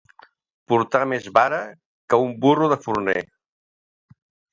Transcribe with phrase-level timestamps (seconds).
[0.71, 1.59] Portar més vara
[2.13, 3.17] que un burro de forner.